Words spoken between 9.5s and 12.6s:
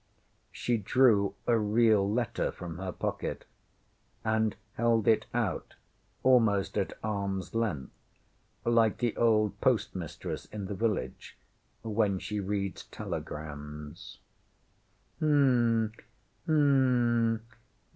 post mistress in the village when she